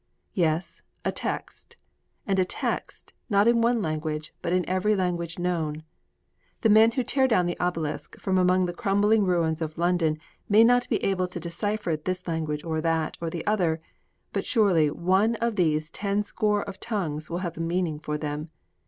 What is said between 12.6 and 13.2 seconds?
or that,